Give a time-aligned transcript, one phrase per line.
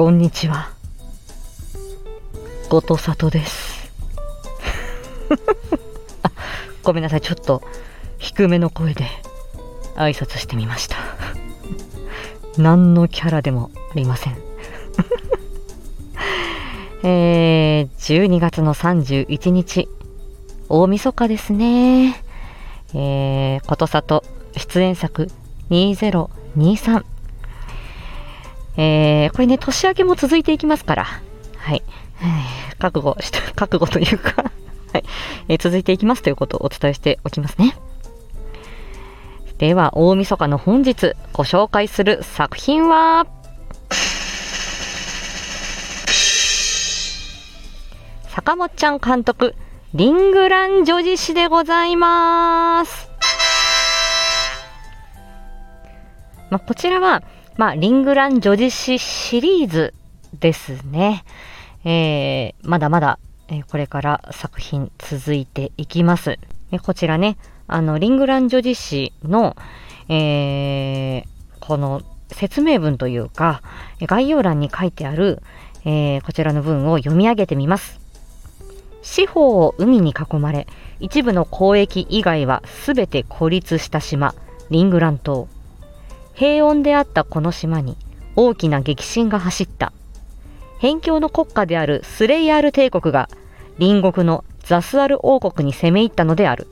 [0.00, 0.70] こんにちは。
[2.70, 3.92] 後藤里です。
[6.24, 6.32] あ、
[6.82, 7.20] ごめんなさい。
[7.20, 7.62] ちょっと
[8.16, 9.04] 低めの声で
[9.96, 10.96] 挨拶してみました。
[12.56, 14.38] 何のキャラでもありません。
[17.04, 19.86] えー、12月の31日、
[20.70, 22.24] 大晦日ですね。
[22.94, 24.24] えー、ことさと
[24.56, 25.30] 出演作
[25.68, 27.04] 2023。
[28.76, 31.06] えー、これね、年明けも続いていきますから、
[31.56, 31.82] はい。
[32.78, 34.44] 覚悟して、 覚悟というか
[34.92, 35.04] はい、
[35.48, 37.76] えー続いていきますということをお伝えしておきますね。
[39.58, 43.26] では、大晦日の本日ご紹介する作品は、
[48.28, 49.54] 坂本ちゃん監督、
[49.92, 53.10] リングラン女子誌でございます。
[56.48, 57.22] まあ、こちらは、
[57.60, 59.92] まあ、リングラン女子誌シリーズ
[60.32, 61.24] ですね。
[61.84, 66.38] えー、まだまだ、えーこれから作品続いていきます。
[66.72, 69.58] えこちらね、あの、リングラン女子誌の、
[70.08, 71.24] えー、
[71.60, 72.00] この
[72.32, 73.60] 説明文というか、
[74.00, 75.42] え概要欄に書いてある、
[75.84, 78.00] えーこちらの文を読み上げてみます。
[79.02, 80.66] 四方を海に囲まれ、
[80.98, 84.34] 一部の交易以外はすべて孤立した島、
[84.70, 85.46] リングラン島。
[86.40, 87.98] 平穏であったこの島に
[88.34, 89.92] 大きな激震が走った。
[90.80, 93.28] 辺境の国家であるスレイヤール帝国が
[93.78, 96.66] 隣国のザスアル王国に攻め入ったのである。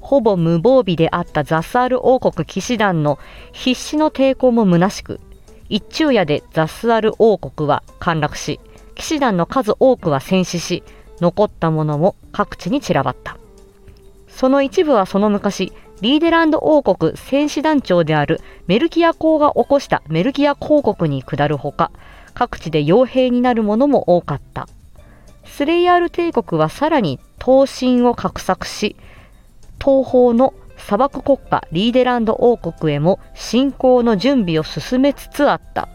[0.00, 3.20] ほぼ無防備であったザスアル王国騎士団の
[3.52, 5.20] 必死の抵抗も虚しく、
[5.68, 8.58] 一昼夜でザスアル王国は陥落し、
[8.96, 10.82] 騎士団の数多くは戦死し、
[11.20, 13.38] 残ったものも各地に散らばった。
[14.26, 21.90] その一部はその昔、リーデランド王国戦士団長であるメルキア公が起こしたメルキア公国に下るほか、
[22.34, 24.68] 各地で傭兵になるもも多かった。
[25.44, 28.94] スレイヤール帝国はさらに東進を画策し、
[29.82, 35.88] 東方の砂漠国家リーデランド王国へも侵攻の準備を進めつつあった。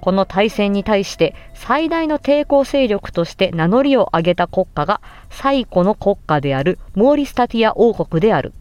[0.00, 8.54] この大戦に対して最大の抵抗勢力として名乗りを上げた国家が最古の国家であるモーリスタティア王国である。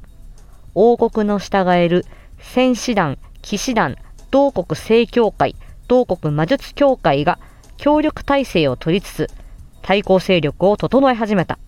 [0.76, 2.06] 王国の従える
[2.40, 3.96] 戦士団、騎士団、
[4.32, 5.56] 同国正教会、
[5.88, 7.40] 同国魔術協会が
[7.78, 9.28] 協力体制を取りつつ
[9.82, 11.60] 対抗勢力を整え始めた。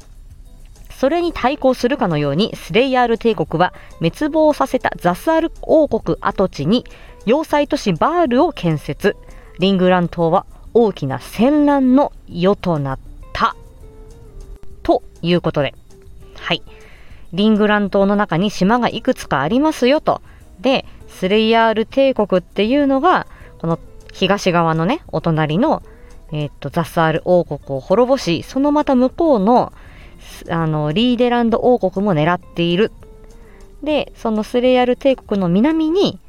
[0.90, 6.86] それに対抗するかのようにスレイヤール帝国は滅亡させたザスアル王国跡地に
[7.26, 9.16] 要塞都市バールを建設。
[9.60, 13.00] リングラン島は大きな戦乱の世となっ
[13.34, 13.56] た。
[14.84, 15.76] ということで。
[16.36, 16.64] はい。
[17.34, 20.22] リングラン島の中に島がいくつかありますよと。
[20.62, 23.28] で、スレイヤール帝国っていうのが、
[23.60, 23.80] この
[24.14, 25.84] 東側のね、お隣の、
[26.32, 29.74] えーっと、ザスアール王国を滅ぼし、そのまた向こうの、
[30.50, 32.92] あの、リーデランド王国も狙っている。
[33.84, 36.20] で、そのスレイヤール帝国の南に、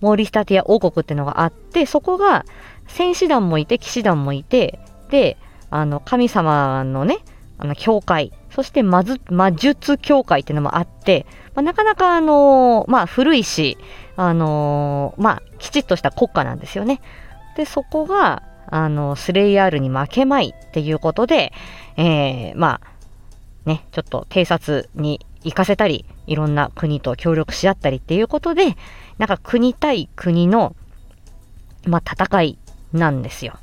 [0.00, 2.44] モーリスタティア王国っていうのがあって、そこが
[2.86, 4.78] 戦士団もいて、騎士団もいて、
[5.10, 5.36] で、
[5.70, 7.18] あの、神様のね、
[7.58, 13.76] あの、教会、そして魔ず魔術協会っていうのもあって、まあ、なかなかあのまあ古いし、
[14.16, 17.02] あのまあきちっとした国家なんですよね。
[17.54, 21.52] で、そこが、あの、スレイヤールに負けまいっていうことで、
[21.98, 28.74] えー、まあ、ね、ちょっと偵察に行かせたり、いろんな国と協力し合ったりっていうことで、
[29.18, 30.74] なんか国対国の、
[31.86, 32.58] まあ、戦い
[32.94, 33.58] なんですよ。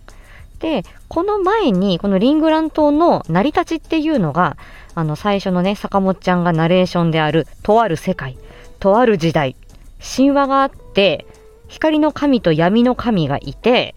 [0.64, 4.56] で、この前に、このリングラン島の成り立ちっていうのが、
[4.96, 8.38] あの、最初のね、坂本ちゃんがナレーションである、とある世界、
[8.80, 9.58] とある時代、
[10.00, 11.26] 神話があって、
[11.68, 13.94] 光の神と闇の神がいて、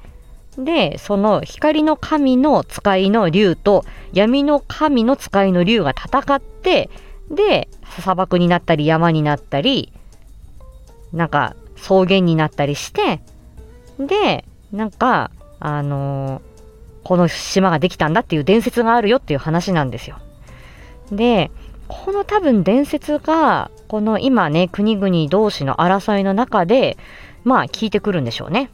[0.58, 6.90] で、その光の神の使いの竜と闇の神の使いの竜が戦って、
[7.30, 7.68] で、
[8.00, 9.92] 砂漠になったり山になったり、
[11.12, 13.20] なんか草原になったりして、
[14.00, 15.30] で、なんか、
[15.60, 16.55] あのー
[17.06, 20.18] この島ができたんだっていう伝説があるよっていう話なんですよ。
[21.12, 21.52] で、
[21.86, 26.96] この多分伝説が、この今ね、国々同士の争いの中で、
[27.44, 28.70] まあ聞いてくるんでしょうね。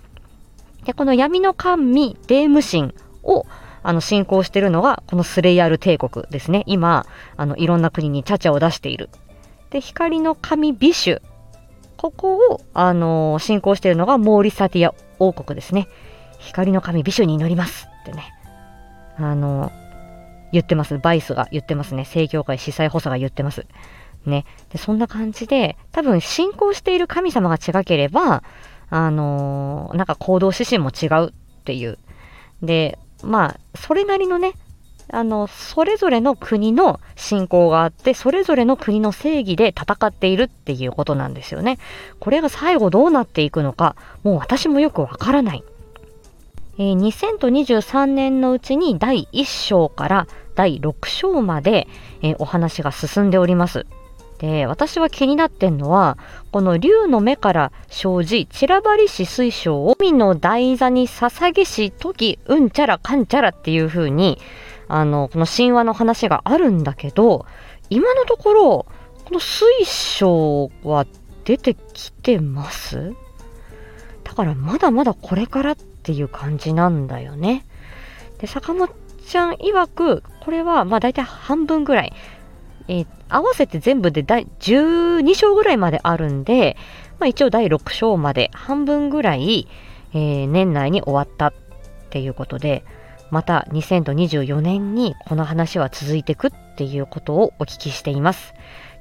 [0.86, 3.44] で、この闇の神デーム神を
[3.82, 6.62] あの信仰してるのが、このスレイヤル帝国ですね。
[6.64, 7.04] 今、
[7.36, 9.10] あのいろんな国にチャチャを出している。
[9.68, 11.22] で、光の神ビシュ。
[11.98, 15.86] ここを、あの信仰しているのがモーリサティア王国ですね。
[16.42, 18.32] 光の神ビシュに祈りますってね。
[19.16, 19.72] あの
[20.52, 20.98] 言ってます。
[20.98, 22.04] バイスが言ってますね。
[22.04, 23.66] 正教会司祭補佐が言ってます。
[24.26, 24.44] ね。
[24.70, 28.42] で、そんな感じで、多分信仰している神様が違ければ、
[28.90, 31.32] あのーなんか行動指針も違うっ
[31.64, 31.98] ていう。
[32.62, 34.52] で、まあ、それなりのね、
[35.10, 41.78] あの、それぞれの国の信仰があって、それぞれの国の正義で戦っているっていうことなんですよね。
[42.20, 45.64] これが最後どうなっていくのか、もう私もよくわからない。
[46.78, 51.86] えー、2023年のうちに第1章から第6章まで、
[52.22, 53.86] えー、お話が進んでおります。
[54.38, 56.18] で、私は気になってんのは、
[56.50, 64.38] この竜の目から生じ、散らばりし水晶を海の台座に捧げし、時、うんちゃらかんちゃらっていう風に、
[64.88, 67.46] あの、この神話の話があるんだけど、
[67.88, 68.86] 今のところ、
[69.24, 71.06] この水晶は
[71.44, 73.14] 出てきてます？
[74.24, 77.64] だからまだまだこれからっていう感じなんだよね。
[78.38, 78.90] で、坂本
[79.26, 82.12] ちゃん曰く、これはまあ大体半分ぐらい。
[82.88, 86.76] えー、合わせて全部で第12章ぐらいまであるんで、
[87.18, 89.68] まあ、一応第6章まで半分ぐらい、
[90.12, 91.54] えー、年内に終わったっ
[92.10, 92.84] ていうことで、
[93.30, 98.52] また2024年にこの話は続いていくっていうことをお聞きしています。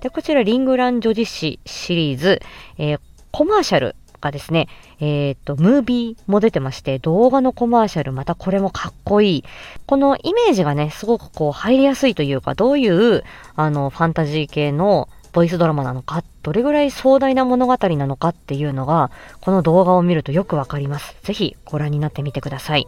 [0.01, 2.41] で、こちらリングラン女子誌シリーズ、
[2.77, 2.99] えー、
[3.31, 4.67] コマーシャルがですね、
[4.99, 9.43] えっ、と、ムービーも出てまして、動画のコマーシャル、またこれもかっこいい。
[9.87, 13.23] このイメージがね、すごくこう入りやすいというか、どういう、
[13.55, 21.15] あの、ファンタジー系のボイスドラマなのか、どれぐらい壮大な物語なのかっていうのが、この動画を見るとよくわかります。
[21.23, 22.87] ぜひご覧になってみてください。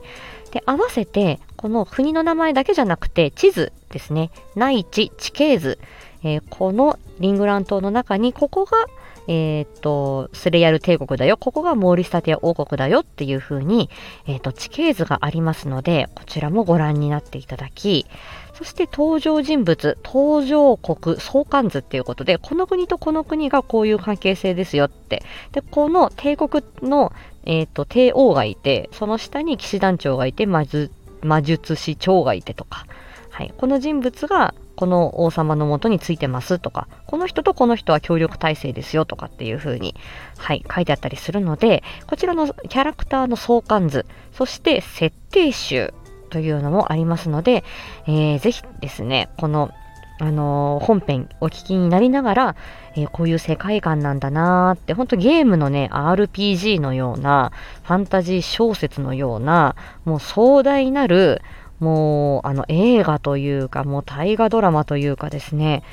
[0.52, 4.30] で、合わせて、この国の名前だけじゃなくて、地図ですね。
[4.56, 5.80] 内地地形図。
[6.24, 8.86] えー、このリングラン島の中に、ここが、
[9.28, 11.38] えっ、と、スレヤル帝国だよ。
[11.38, 13.90] ここがモーリスタティア王国だよっていう風に、
[14.28, 18.06] えっ、と、地形図がありますので、こちらもご覧になっていただき、
[18.54, 25.24] そして登場人物、登場国相関図っていうことで、この国とこの国がこういう関係性ですよって。
[25.52, 27.12] で、この帝国の、
[27.46, 30.92] えっ、と、帝王がいて、その下に騎士団長がいて、魔術
[31.24, 32.86] 魔術師長がいてとか、
[33.30, 39.96] はい、この人物がこの王様のもとについてますとか、この人とこの人は協力体制ですよとかっていう風に、
[40.38, 45.94] はい、書いてあったりするので、こちらのキャラクターの相関図、そして設定集
[46.30, 47.64] というのもありますので、
[48.08, 49.72] えー、ぜひですね、この、
[50.20, 52.56] あのー、本編お聞きになりながら、
[52.96, 57.52] えー、こういう世界観なんだなーって、ほんとゲームのね、RPG のような、
[57.84, 61.42] ファンタジー小説のような、もう壮大なる、
[61.80, 65.84] もう、あの、映画というか、もう大河ドラマというかですね、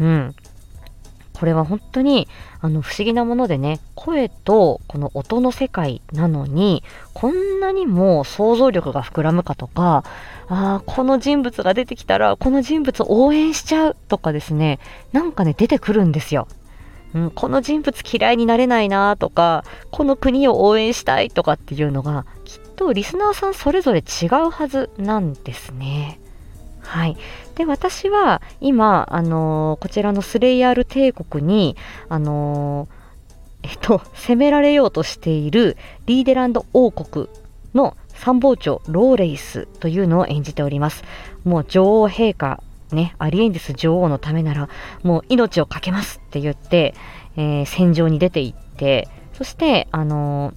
[0.00, 0.34] うん、
[1.38, 2.28] これは本当に
[2.60, 10.02] あの不思議なものでね、声とこの音の世界なのに、こんなにも想像力が膨らむかとか、
[10.48, 14.78] ああ、この人物が出てきたら、この人物応援しちゃうとかですね、
[15.12, 16.48] なんかね、出てくるんですよ。
[17.14, 26.20] うん、この人物嫌いになれないなとか、この国を応援したいとかっていうのが、きっとリスナーさんそれぞれ違うはずなんですね。
[26.86, 27.16] はい。
[27.56, 31.76] で、私は今、あのー、こちらのスレイヤール帝国に、
[32.08, 35.76] あのー、えっと、 攻められようとしている
[36.06, 37.28] リーデランド王国
[37.74, 41.02] の参謀長ローレイスというのを演じております。
[41.44, 42.62] もう女王陛下、
[42.92, 44.68] ね、アリエンディス女王のためなら、
[45.02, 46.94] もう命を懸けますって言って、
[47.36, 50.54] えー、戦場に出て行って、そして、あの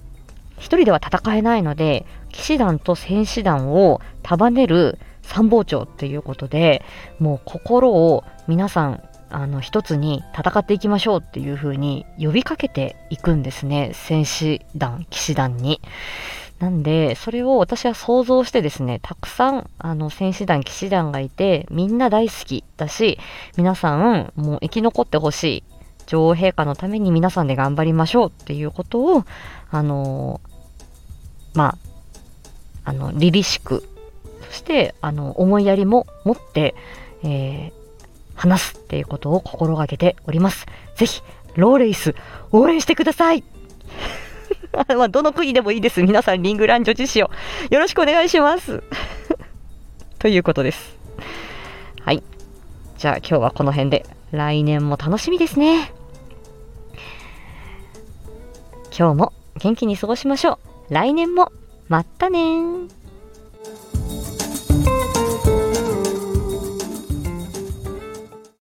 [0.60, 6.84] 一人では戦えないので、騎士団と戦士団を束ねる参謀長っていうことで、
[7.18, 13.92] もう心を皆さん、あの、一つに戦っていきましょうっていう風に呼びかけていくんですね。
[13.94, 15.80] 戦士団、騎士団に。
[16.58, 23.18] なんで、それを私は想像してですね、たくさん、あの、戦士団、騎士団がいて、みんな大好きだし、
[23.56, 25.64] 皆さん、もう生き残ってほしい。
[26.06, 29.24] 女王陛下のために皆さんで頑張りましょうっていうことを、
[29.70, 30.40] あの
[31.54, 31.76] ま
[32.84, 33.84] あ、あの、凛々しく
[34.50, 36.74] そしてあの思いやりも持って、
[37.22, 37.72] えー、
[38.34, 40.66] 話すっていうことを心がけております。
[40.96, 41.22] ぜひ、
[41.54, 42.16] ローレイス、
[42.50, 43.44] 応援してください
[44.72, 46.02] まあ、どの国でもいいです。
[46.02, 47.30] 皆さん、リングラン女子誌を
[47.70, 48.82] よろしくお願いします
[50.18, 50.96] ということです。
[52.00, 52.22] はい。
[52.98, 55.92] じゃあ今日はこの辺で、来年も楽しみですね。
[58.96, 60.69] 今日も元気に過ごしましょう。
[60.90, 61.52] 来年も、
[61.88, 62.38] まったね